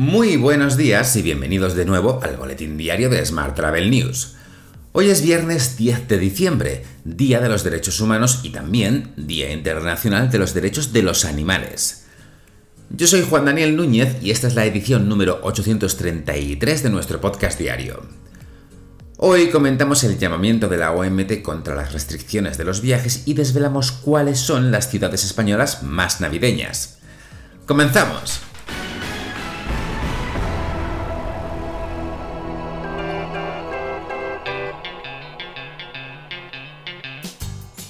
[0.00, 4.34] Muy buenos días y bienvenidos de nuevo al boletín diario de Smart Travel News.
[4.92, 10.30] Hoy es viernes 10 de diciembre, Día de los Derechos Humanos y también Día Internacional
[10.30, 12.06] de los Derechos de los Animales.
[12.88, 17.58] Yo soy Juan Daniel Núñez y esta es la edición número 833 de nuestro podcast
[17.58, 18.02] diario.
[19.18, 23.92] Hoy comentamos el llamamiento de la OMT contra las restricciones de los viajes y desvelamos
[23.92, 27.00] cuáles son las ciudades españolas más navideñas.
[27.66, 28.49] ¡Comenzamos!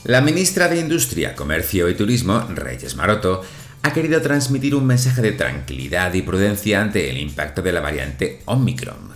[0.04, 3.42] La ministra de Industria, Comercio y Turismo, Reyes Maroto,
[3.82, 8.40] ha querido transmitir un mensaje de tranquilidad y prudencia ante el impacto de la variante
[8.46, 9.10] Omicron.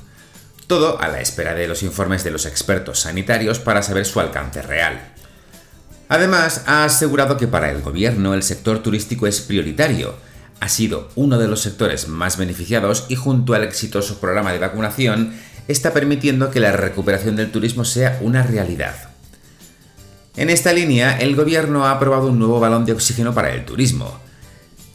[0.67, 4.61] Todo a la espera de los informes de los expertos sanitarios para saber su alcance
[4.61, 5.01] real.
[6.11, 10.15] Además, ha asegurado que para el gobierno el sector turístico es prioritario,
[10.61, 15.33] ha sido uno de los sectores más beneficiados y junto al exitoso programa de vacunación
[15.67, 19.14] está permitiendo que la recuperación del turismo sea una realidad.
[20.37, 24.19] En esta línea, el gobierno ha aprobado un nuevo balón de oxígeno para el turismo.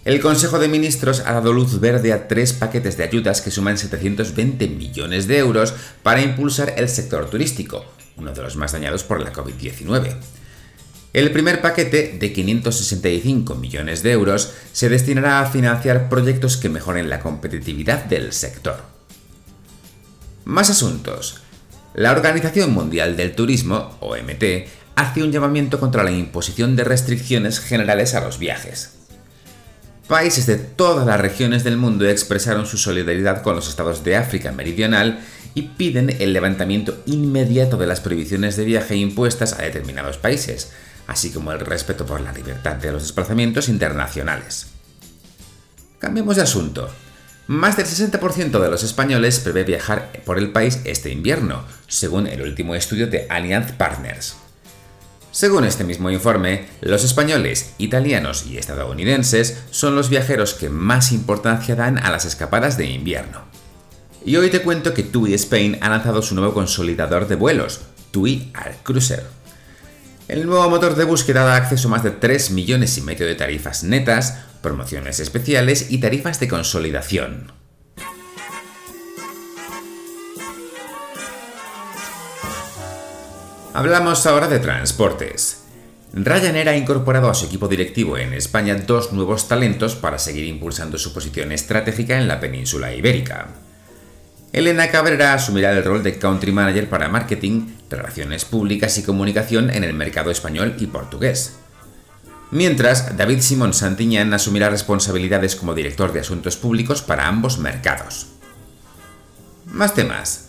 [0.03, 3.77] El Consejo de Ministros ha dado luz verde a tres paquetes de ayudas que suman
[3.77, 5.73] 720 millones de euros
[6.03, 7.85] para impulsar el sector turístico,
[8.17, 10.17] uno de los más dañados por la COVID-19.
[11.13, 17.09] El primer paquete, de 565 millones de euros, se destinará a financiar proyectos que mejoren
[17.09, 18.83] la competitividad del sector.
[20.43, 21.41] Más asuntos.
[21.95, 24.43] La Organización Mundial del Turismo, OMT,
[24.95, 28.91] hace un llamamiento contra la imposición de restricciones generales a los viajes.
[30.07, 34.51] Países de todas las regiones del mundo expresaron su solidaridad con los estados de África
[34.51, 35.19] Meridional
[35.53, 40.71] y piden el levantamiento inmediato de las prohibiciones de viaje impuestas a determinados países,
[41.05, 44.67] así como el respeto por la libertad de los desplazamientos internacionales.
[45.99, 46.89] Cambiemos de asunto.
[47.47, 52.41] Más del 60% de los españoles prevé viajar por el país este invierno, según el
[52.41, 54.37] último estudio de Allianz Partners.
[55.31, 61.75] Según este mismo informe, los españoles, italianos y estadounidenses son los viajeros que más importancia
[61.75, 63.43] dan a las escapadas de invierno.
[64.25, 67.81] Y hoy te cuento que TUI Spain ha lanzado su nuevo consolidador de vuelos,
[68.11, 69.23] TUI Air Cruiser.
[70.27, 73.35] El nuevo motor de búsqueda da acceso a más de 3 millones y medio de
[73.35, 77.58] tarifas netas, promociones especiales y tarifas de consolidación.
[83.73, 85.65] Hablamos ahora de transportes.
[86.11, 90.97] Ryanair ha incorporado a su equipo directivo en España dos nuevos talentos para seguir impulsando
[90.97, 93.49] su posición estratégica en la península ibérica.
[94.51, 99.83] Elena Cabrera asumirá el rol de Country Manager para Marketing, Relaciones Públicas y Comunicación en
[99.83, 101.57] el mercado español y portugués.
[102.49, 108.29] Mientras, David Simón Santiñán asumirá responsabilidades como Director de Asuntos Públicos para ambos mercados.
[109.67, 110.48] Más temas.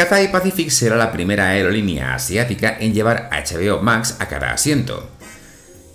[0.00, 5.10] Cathay Pacific será la primera aerolínea asiática en llevar HBO Max a cada asiento.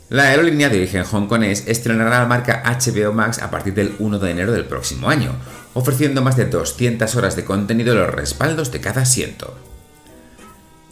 [0.09, 4.29] La aerolínea de origen hongkonés estrenará la marca HBO Max a partir del 1 de
[4.29, 5.31] enero del próximo año,
[5.73, 9.57] ofreciendo más de 200 horas de contenido en los respaldos de cada asiento.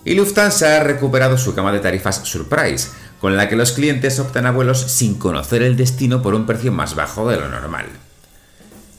[0.03, 2.89] Y Lufthansa ha recuperado su cama de tarifas Surprise,
[3.21, 6.71] con la que los clientes optan a vuelos sin conocer el destino por un precio
[6.71, 7.85] más bajo de lo normal.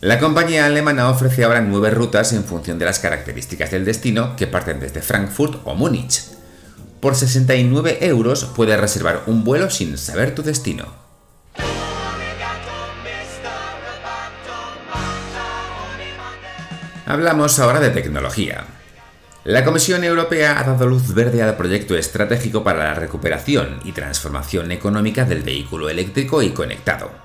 [0.04, 4.46] La compañía alemana ofrece ahora nueve rutas en función de las características del destino que
[4.46, 6.24] parten desde Frankfurt o Múnich.
[7.00, 10.92] Por 69 euros puedes reservar un vuelo sin saber tu destino.
[17.06, 18.64] Hablamos ahora de tecnología.
[19.44, 24.70] La Comisión Europea ha dado luz verde al proyecto estratégico para la recuperación y transformación
[24.70, 27.23] económica del vehículo eléctrico y conectado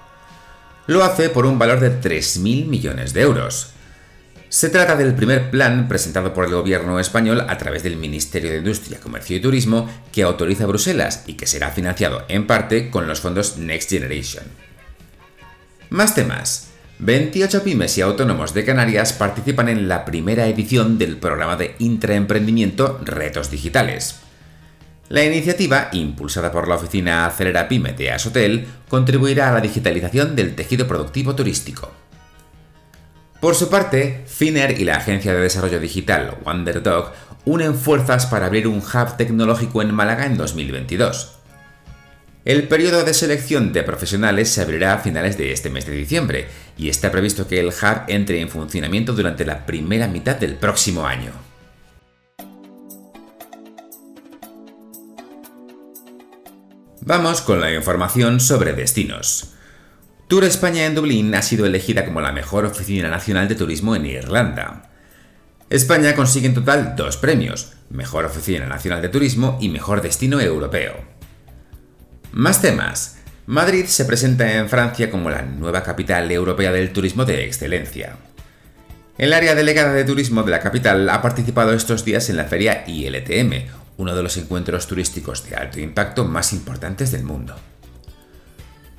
[0.90, 3.74] lo hace por un valor de 3.000 millones de euros.
[4.50, 8.58] Se trata del primer plan presentado por el gobierno español a través del Ministerio de
[8.58, 13.20] Industria, Comercio y Turismo que autoriza Bruselas y que será financiado en parte con los
[13.20, 14.46] fondos Next Generation.
[15.92, 16.72] Más temas.
[16.98, 23.00] 28 pymes y autónomos de Canarias participan en la primera edición del programa de intraemprendimiento
[23.06, 24.22] Retos Digitales.
[25.10, 30.54] La iniciativa, impulsada por la oficina Acelera Pyme de Asotel, contribuirá a la digitalización del
[30.54, 31.92] tejido productivo turístico.
[33.42, 37.12] Por su parte, Finer y la agencia de desarrollo digital Wonderdog
[37.46, 41.40] unen fuerzas para abrir un hub tecnológico en Málaga en 2022.
[42.46, 46.48] El periodo de selección de profesionales se abrirá a finales de este mes de diciembre
[46.78, 51.08] y está previsto que el hub entre en funcionamiento durante la primera mitad del próximo
[51.08, 51.49] año.
[57.10, 59.56] Vamos con la información sobre destinos.
[60.28, 64.06] Tour España en Dublín ha sido elegida como la mejor oficina nacional de turismo en
[64.06, 64.92] Irlanda.
[65.72, 71.04] España consigue en total dos premios, Mejor Oficina Nacional de Turismo y Mejor Destino Europeo.
[72.32, 73.18] Más temas.
[73.48, 78.18] Madrid se presenta en Francia como la nueva capital europea del turismo de excelencia.
[79.18, 82.84] El área delegada de turismo de la capital ha participado estos días en la feria
[82.86, 87.56] ILTM, uno de los encuentros turísticos de alto impacto más importantes del mundo.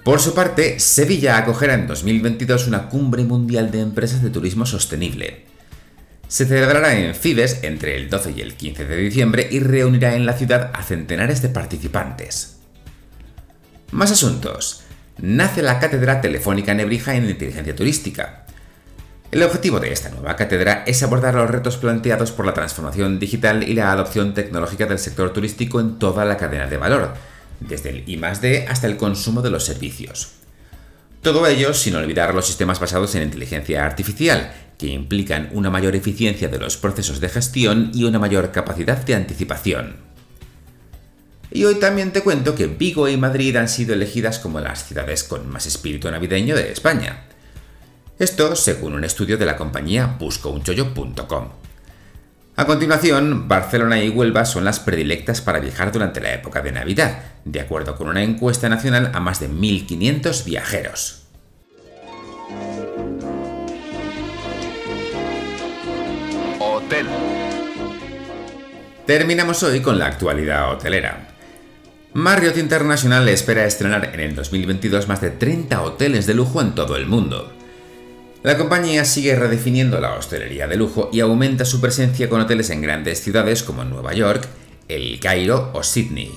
[0.05, 5.47] Por su parte, Sevilla acogerá en 2022 una cumbre mundial de empresas de turismo sostenible.
[6.29, 10.27] Se celebrará en Fibes entre el 12 y el 15 de diciembre y reunirá en
[10.27, 12.59] la ciudad a centenares de participantes.
[13.93, 14.83] Más asuntos.
[15.17, 18.45] Nace la Cátedra Telefónica Nebrija en Inteligencia Turística.
[19.31, 23.63] El objetivo de esta nueva cátedra es abordar los retos planteados por la transformación digital
[23.63, 27.15] y la adopción tecnológica del sector turístico en toda la cadena de valor,
[27.61, 30.33] desde el I+D hasta el consumo de los servicios.
[31.23, 36.49] Todo ello sin olvidar los sistemas basados en inteligencia artificial, que implican una mayor eficiencia
[36.49, 39.97] de los procesos de gestión y una mayor capacidad de anticipación.
[41.53, 45.23] Y hoy también te cuento que Vigo y Madrid han sido elegidas como las ciudades
[45.23, 47.30] con más espíritu navideño de España.
[48.21, 51.49] Esto según un estudio de la compañía buscounchoyo.com.
[52.55, 57.23] A continuación, Barcelona y Huelva son las predilectas para viajar durante la época de Navidad,
[57.47, 61.23] de acuerdo con una encuesta nacional a más de 1.500 viajeros.
[66.59, 67.07] Hotel.
[69.07, 71.27] Terminamos hoy con la actualidad hotelera.
[72.13, 76.97] Marriott International espera estrenar en el 2022 más de 30 hoteles de lujo en todo
[76.97, 77.60] el mundo.
[78.43, 82.81] La compañía sigue redefiniendo la hostelería de lujo y aumenta su presencia con hoteles en
[82.81, 84.49] grandes ciudades como Nueva York,
[84.89, 86.33] El Cairo o Sydney.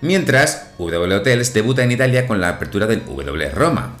[0.00, 3.96] Mientras, W Hotels debuta en Italia con la apertura del W Roma.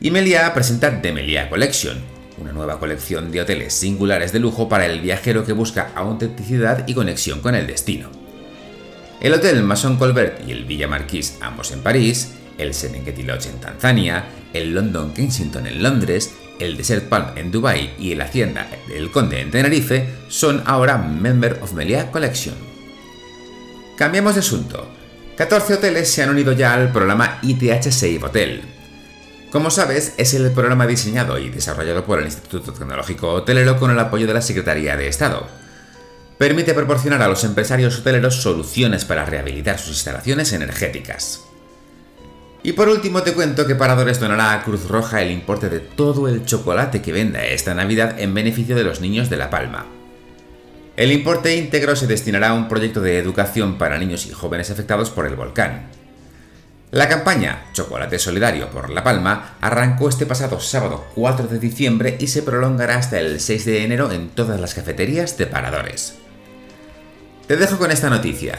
[0.00, 1.98] Y Melia presenta The Melia Collection,
[2.38, 6.94] una nueva colección de hoteles singulares de lujo para el viajero que busca autenticidad y
[6.94, 8.10] conexión con el destino.
[9.20, 13.60] El Hotel Mason Colbert y el Villa Marquis, ambos en París, el Serengeti Lodge en
[13.60, 19.10] Tanzania, el London Kensington en Londres, el Desert Palm en Dubai y el Hacienda del
[19.10, 22.54] Conde en Tenerife son ahora Member of Melia Collection.
[23.96, 24.88] Cambiamos de asunto.
[25.36, 28.62] 14 hoteles se han unido ya al programa ITH Save Hotel.
[29.50, 33.98] Como sabes, es el programa diseñado y desarrollado por el Instituto Tecnológico Hotelero con el
[33.98, 35.46] apoyo de la Secretaría de Estado
[36.38, 41.44] permite proporcionar a los empresarios hoteleros soluciones para rehabilitar sus instalaciones energéticas.
[42.66, 46.26] Y por último te cuento que Paradores donará a Cruz Roja el importe de todo
[46.26, 49.86] el chocolate que venda esta Navidad en beneficio de los niños de La Palma.
[50.96, 55.10] El importe íntegro se destinará a un proyecto de educación para niños y jóvenes afectados
[55.10, 55.90] por el volcán.
[56.90, 62.26] La campaña Chocolate Solidario por La Palma arrancó este pasado sábado 4 de diciembre y
[62.26, 66.16] se prolongará hasta el 6 de enero en todas las cafeterías de Paradores.
[67.46, 68.58] Te dejo con esta noticia.